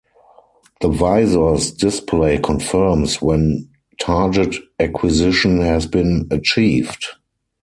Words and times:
The 0.79 0.87
visor's 0.89 1.69
display 1.69 2.39
confirms 2.39 3.21
when 3.21 3.69
target 3.99 4.55
acquisition 4.79 5.61
has 5.61 5.85
been 5.85 6.27
achieved. 6.31 7.05